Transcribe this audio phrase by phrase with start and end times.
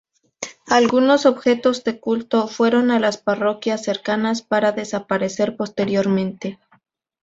[0.69, 6.57] Algunos objetos de culto fueron a las parroquias cercanas para desaparecer posteriormente.